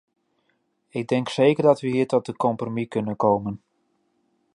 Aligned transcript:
Ik 0.89 1.07
denk 1.07 1.29
zeker 1.29 1.63
dat 1.63 1.81
we 1.81 1.87
hier 1.87 2.07
tot 2.07 2.27
een 2.27 2.35
compromis 2.35 2.87
kunnen 2.87 3.15
komen. 3.15 3.61